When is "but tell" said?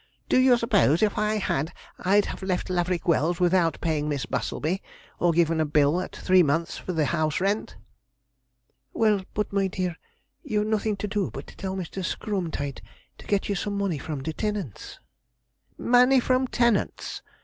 11.29-11.75